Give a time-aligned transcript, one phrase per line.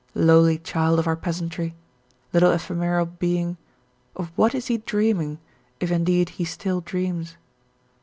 [0.15, 1.75] Lowly child of our peasantry,
[2.33, 3.57] little ephemeral being,
[4.15, 5.37] of what is he dreaming,
[5.79, 7.37] if indeed he still dreams?